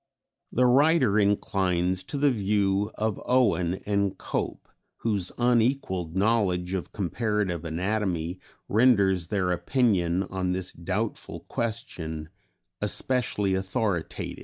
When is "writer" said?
0.65-1.19